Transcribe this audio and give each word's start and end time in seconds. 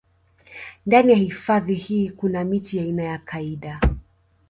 Ndani 0.85 1.11
ya 1.11 1.17
hifadhi 1.17 1.73
hii 1.73 2.09
kuna 2.09 2.43
miti 2.43 2.79
aina 2.79 3.03
ya 3.03 3.17
kaida 3.17 3.79